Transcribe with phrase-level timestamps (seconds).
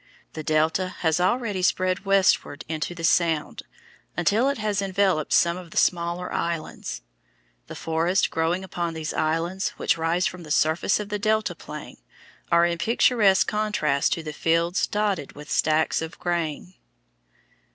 [0.33, 3.61] The delta has already spread westward into the sound,
[4.17, 7.03] until it has enveloped some of the smaller islands.
[7.67, 11.97] The forests growing upon these islands, which rise from the surface of the delta plain,
[12.51, 16.73] are in picturesque contrast to the fields dotted with stacks of grain.